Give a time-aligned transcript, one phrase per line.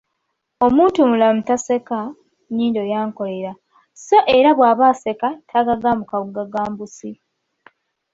[0.65, 1.99] Omuntumulamu taseka
[2.49, 3.51] “nnyindo yankolera”
[4.05, 7.09] so era bw’aba aseka tagagambukabugagambusi.